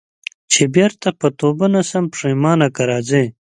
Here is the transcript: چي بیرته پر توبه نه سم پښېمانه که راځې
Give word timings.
چي 0.51 0.63
بیرته 0.73 1.09
پر 1.19 1.31
توبه 1.39 1.67
نه 1.73 1.81
سم 1.89 2.03
پښېمانه 2.13 2.67
که 2.75 2.83
راځې 2.89 3.23